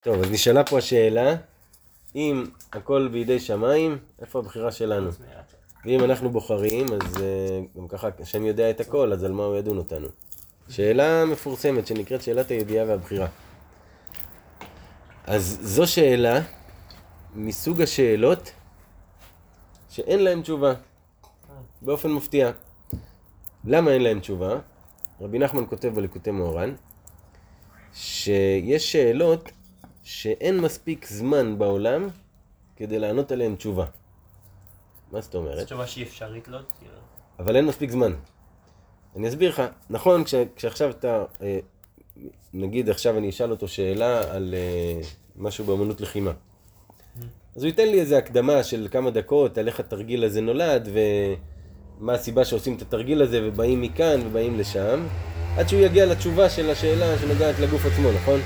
[0.00, 1.34] טוב, אז נשאלה פה השאלה,
[2.14, 5.10] אם הכל בידי שמיים, איפה הבחירה שלנו?
[5.84, 9.56] ואם אנחנו בוחרים, אז uh, גם ככה השם יודע את הכל, אז על מה הוא
[9.56, 10.08] ידון אותנו?
[10.68, 13.26] שאלה מפורסמת שנקראת שאלת הידיעה והבחירה.
[15.24, 16.40] אז זו שאלה
[17.34, 18.50] מסוג השאלות
[19.90, 20.74] שאין להן תשובה,
[21.82, 22.50] באופן מפתיע.
[23.64, 24.58] למה אין להן תשובה?
[25.20, 26.74] רבי נחמן כותב בליקוטי מאורן,
[27.94, 29.50] שיש שאלות
[30.08, 32.08] שאין מספיק זמן בעולם
[32.76, 33.84] כדי לענות עליהן תשובה.
[35.12, 35.58] מה זאת אומרת?
[35.58, 36.58] זו תשובה שהיא אפשרית לא?
[36.78, 36.92] כאילו.
[37.38, 38.12] אבל אין מספיק זמן.
[39.16, 41.58] אני אסביר לך, נכון, כש, כשעכשיו אתה, אה,
[42.52, 45.00] נגיד עכשיו אני אשאל אותו שאלה על אה,
[45.36, 46.32] משהו באמנות לחימה.
[47.56, 50.88] אז הוא ייתן לי איזה הקדמה של כמה דקות על איך התרגיל הזה נולד
[52.00, 55.06] ומה הסיבה שעושים את התרגיל הזה ובאים מכאן ובאים לשם,
[55.56, 58.40] עד שהוא יגיע לתשובה של השאלה שנוגעת לגוף עצמו, נכון?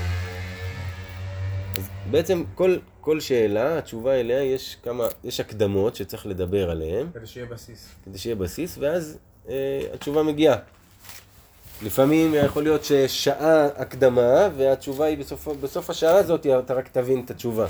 [1.77, 7.07] אז בעצם כל, כל שאלה, התשובה אליה, יש כמה, יש הקדמות שצריך לדבר עליהן.
[7.13, 7.89] כדי שיהיה בסיס.
[8.05, 9.17] כדי שיהיה בסיס, ואז
[9.49, 10.55] אה, התשובה מגיעה.
[11.83, 17.31] לפעמים יכול להיות ששעה הקדמה, והתשובה היא בסוף, בסוף השעה הזאת, אתה רק תבין את
[17.31, 17.67] התשובה.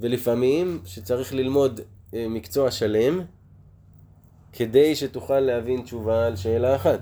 [0.00, 1.80] ולפעמים שצריך ללמוד
[2.14, 3.20] אה, מקצוע שלם,
[4.52, 7.00] כדי שתוכל להבין תשובה על שאלה אחת.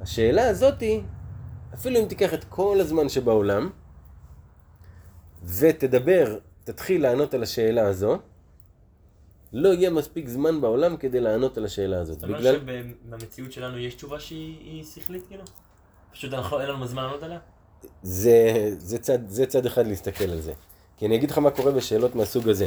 [0.00, 1.00] השאלה הזאתי,
[1.74, 3.70] אפילו אם תיקח את כל הזמן שבעולם,
[5.44, 8.18] ותדבר, תתחיל לענות על השאלה הזו,
[9.52, 12.20] לא יהיה מספיק זמן בעולם כדי לענות על השאלה הזאת.
[12.20, 12.82] זאת אומרת בגלל...
[13.06, 15.44] שבמציאות שלנו יש תשובה שהיא היא שכלית כאילו?
[16.12, 17.38] פשוט אנחנו אין לנו זמן לענות עליה?
[18.02, 20.52] זה, זה, צד, זה צד אחד להסתכל על זה.
[20.96, 22.66] כי אני אגיד לך מה קורה בשאלות מהסוג הזה.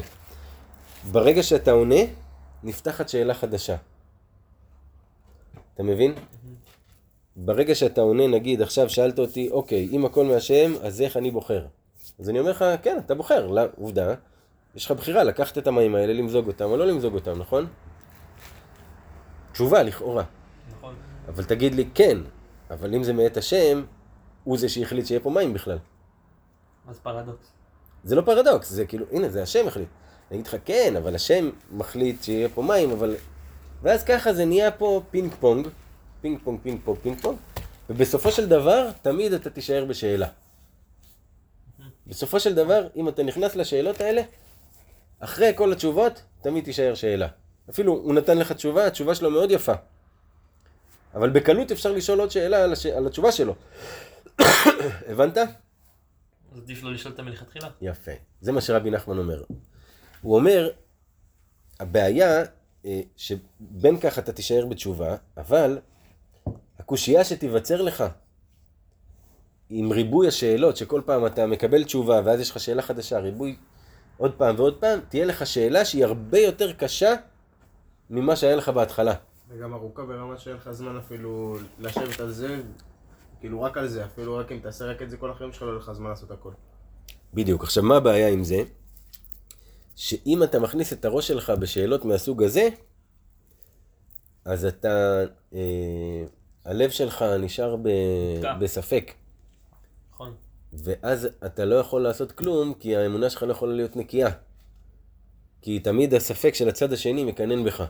[1.12, 2.00] ברגע שאתה עונה,
[2.64, 3.76] נפתחת שאלה חדשה.
[5.74, 6.14] אתה מבין?
[7.36, 11.66] ברגע שאתה עונה, נגיד, עכשיו שאלת אותי, אוקיי, אם הכל מהשם, אז איך אני בוחר?
[12.20, 14.14] אז אני אומר לך, כן, אתה בוחר, לא, עובדה,
[14.76, 17.68] יש לך בחירה לקחת את המים האלה, למזוג אותם או לא למזוג אותם, נכון?
[19.52, 20.24] תשובה, לכאורה.
[20.78, 20.96] נכון.
[21.28, 22.18] אבל תגיד לי, כן,
[22.72, 23.84] אבל אם זה מאת השם,
[24.44, 25.78] הוא זה שהחליט שיהיה פה מים בכלל.
[26.88, 27.52] אז פרדוקס.
[28.04, 29.88] זה לא פרדוקס, זה כאילו, הנה, זה השם החליט.
[30.32, 33.16] אני אגיד לך, כן, אבל השם מחליט שיהיה פה מים, אבל...
[33.82, 35.68] ואז ככה זה נהיה פה פינג פונג,
[36.22, 37.38] פינג פונג, פינג פונג, פינג פונג,
[37.90, 40.28] ובסופו של דבר, תמיד אתה תישאר בשאלה.
[42.08, 44.22] בסופו של דבר, אם אתה נכנס לשאלות האלה,
[45.20, 47.28] אחרי כל התשובות, תמיד תישאר שאלה.
[47.70, 49.74] אפילו הוא נתן לך תשובה, התשובה שלו מאוד יפה.
[51.14, 52.86] אבל בקלות אפשר לשאול עוד שאלה על, הש...
[52.86, 53.56] על התשובה שלו.
[55.10, 55.38] הבנת?
[55.38, 57.70] אז עדיף לא לשאול אותה מלכתחילה.
[57.82, 58.12] יפה.
[58.42, 59.44] זה מה שרבי נחמן אומר.
[60.22, 60.70] הוא אומר,
[61.80, 62.44] הבעיה
[62.86, 65.80] אה, שבין כך אתה תישאר בתשובה, אבל
[66.80, 68.04] הקושייה שתיווצר לך
[69.70, 73.58] עם ריבוי השאלות, שכל פעם אתה מקבל תשובה ואז יש לך שאלה חדשה, ריבוי
[74.18, 77.14] עוד פעם ועוד פעם, תהיה לך שאלה שהיא הרבה יותר קשה
[78.10, 79.14] ממה שהיה לך בהתחלה.
[79.50, 82.62] וגם ארוכה ברמה שאין לך זמן אפילו לשבת על זה,
[83.40, 85.68] כאילו רק על זה, אפילו רק אם תעשה רק את זה כל החיים שלך, לא
[85.68, 86.52] יהיה לך זמן לעשות הכל.
[87.34, 87.64] בדיוק.
[87.64, 88.64] עכשיו, מה הבעיה עם זה?
[89.96, 92.70] שאם אתה מכניס את הראש שלך בשאלות מהסוג הזה,
[94.46, 95.24] אז אתה,
[95.54, 96.24] אה,
[96.66, 97.90] הלב שלך נשאר ב.
[98.60, 99.12] בספק.
[100.84, 104.30] ואז אתה לא יכול לעשות כלום, כי האמונה שלך לא יכולה להיות נקייה.
[105.62, 107.84] כי תמיד הספק של הצד השני מקנן בך.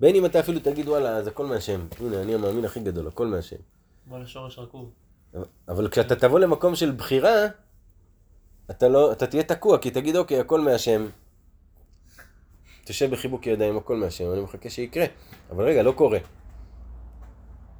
[0.00, 1.86] בין אם אתה אפילו תגיד, וואלה, אז הכל מהשם.
[2.00, 3.56] הנה, אני המאמין הכי גדול, הכל מהשם.
[4.06, 4.90] בוא לשורש רקוב.
[5.68, 7.46] אבל כשאתה תבוא למקום של בחירה,
[8.70, 11.06] אתה לא, אתה תהיה תקוע, כי תגיד, אוקיי, הכל מהשם.
[12.84, 15.04] תשב בחיבוק ידיים, הכל מהשם, אני מחכה שיקרה.
[15.50, 16.18] אבל רגע, לא קורה.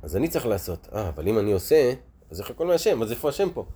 [0.03, 0.89] אז אני צריך לעשות.
[0.95, 1.93] אה, אבל אם אני עושה,
[2.31, 3.03] אז איך הכל מהשם?
[3.03, 3.67] אז איפה השם פה?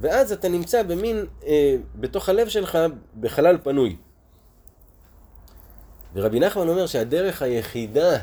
[0.00, 2.78] ואז אתה נמצא במין, אה, בתוך הלב שלך,
[3.20, 3.96] בחלל פנוי.
[6.14, 8.18] ורבי נחמן אומר שהדרך היחידה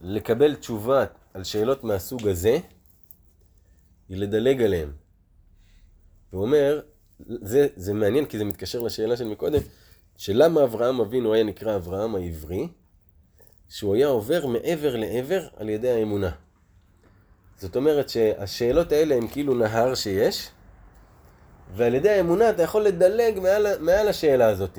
[0.00, 1.04] לקבל תשובה
[1.34, 2.58] על שאלות מהסוג הזה,
[4.08, 4.90] היא לדלג עליהן.
[6.30, 6.80] הוא אומר,
[7.26, 9.60] זה, זה מעניין כי זה מתקשר לשאלה של מקודם,
[10.16, 12.68] שלמה אברהם אבינו היה נקרא אברהם העברי,
[13.68, 16.30] שהוא היה עובר מעבר לעבר על ידי האמונה.
[17.60, 20.50] זאת אומרת שהשאלות האלה הן כאילו נהר שיש,
[21.74, 24.78] ועל ידי האמונה אתה יכול לדלג מעל, מעל השאלה הזאת.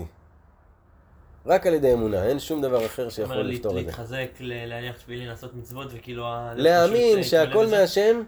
[1.45, 3.89] רק על ידי אמונה, אין שום דבר אחר שיכול לפתור את זה.
[3.89, 6.25] להתחזק, להניח תפילין, לעשות מצוות, וכאילו...
[6.56, 7.68] להאמין פשוט, שהכל.
[7.68, 8.24] מהשם,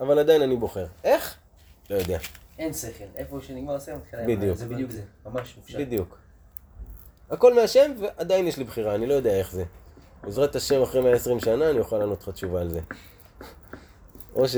[0.00, 0.86] אבל עדיין אני בוחר.
[1.04, 1.36] איך?
[1.90, 2.18] לא יודע.
[2.58, 4.56] אין שכל, איפה שנגמר השכל מתחילה בדיוק.
[4.56, 5.78] זה בדיוק זה, ממש מופשט.
[5.78, 6.18] בדיוק.
[7.30, 9.64] הכל מהשם, ועדיין יש לי בחירה, אני לא יודע איך זה.
[10.22, 12.80] בעזרת השם, אחרי 120 שנה, אני אוכל לענות לך תשובה על זה.
[14.38, 14.56] או ש...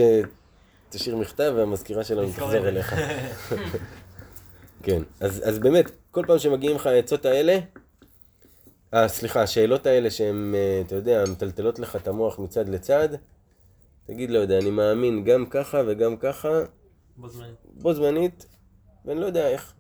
[0.91, 2.69] תשאיר מכתב והמזכירה שלנו תחזור.
[2.69, 2.95] אליך.
[4.83, 7.59] כן, אז, אז באמת, כל פעם שמגיעים לך העצות האלה,
[8.95, 13.09] אה, סליחה, השאלות האלה שהן, אה, אתה יודע, מטלטלות לך את המוח מצד לצד,
[14.07, 16.49] תגיד, לא יודע, אני מאמין גם ככה וגם ככה,
[17.17, 17.57] בו זמנית.
[17.65, 18.47] בו זמנית,
[19.05, 19.75] ואני לא יודע איך.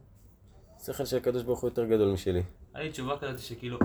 [0.81, 2.43] השכל של הקדוש ברוך הוא יותר גדול משלי.
[2.75, 3.79] היה לי תשובה כזאת שכאילו,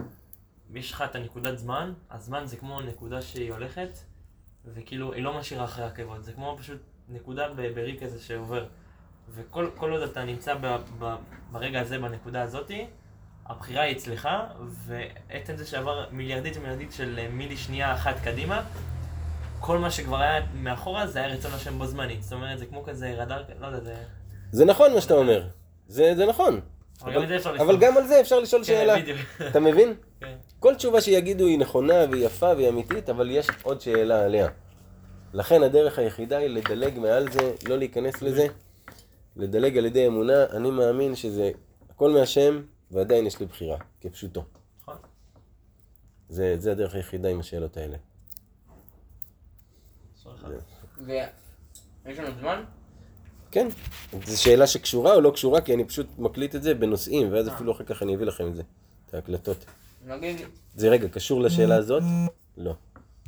[0.73, 3.89] יש לך את הנקודת זמן, הזמן זה כמו נקודה שהיא הולכת,
[4.73, 6.77] וכאילו, היא לא משאירה אחרי עקבות, זה כמו פשוט
[7.09, 8.65] נקודה בריק כזה שעובר.
[9.35, 11.15] וכל כל עוד אתה נמצא ב, ב,
[11.51, 12.87] ברגע הזה, בנקודה הזאתי,
[13.45, 14.29] הבחירה היא אצלך,
[14.85, 18.63] ועצם זה שעבר מיליארדית ומיליארדית של אה, מילי שנייה אחת קדימה,
[19.59, 22.23] כל מה שכבר היה מאחורה זה היה רצון השם בו זמנית.
[22.23, 23.95] זאת אומרת, זה כמו כזה רדאר, לא יודע, זה...
[24.51, 25.47] זה נכון מה שאתה אומר,
[25.87, 26.61] זה, זה נכון.
[27.01, 27.77] אבל גם זה אפשר אבל.
[27.77, 28.95] גם על זה אפשר לשאול שאלה.
[28.95, 29.19] כן, בדיוק.
[29.49, 29.93] אתה מבין?
[30.65, 34.47] כל תשובה שיגידו היא נכונה והיא יפה והיא אמיתית, אבל יש עוד שאלה עליה.
[35.33, 38.47] לכן הדרך היחידה היא לדלג מעל זה, לא להיכנס לזה,
[39.35, 41.51] לדלג על ידי אמונה, אני מאמין שזה
[41.89, 44.43] הכל מהשם, ועדיין יש לי בחירה, כפשוטו.
[44.81, 44.95] נכון.
[46.29, 47.97] זה, זה הדרך היחידה עם השאלות האלה.
[50.97, 52.63] ויש לנו זמן?
[53.51, 53.67] כן,
[54.25, 57.55] זו שאלה שקשורה או לא קשורה, כי אני פשוט מקליט את זה בנושאים, ואז אה.
[57.55, 58.63] אפילו אחר כך אני אביא לכם את זה,
[59.09, 59.65] את ההקלטות.
[60.05, 60.37] נגיד,
[60.75, 62.03] זה רגע, קשור לשאלה הזאת?
[62.57, 62.73] לא.